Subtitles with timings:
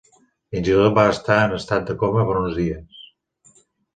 [0.53, 3.05] Fins i tot va estar en estat de coma per uns dies.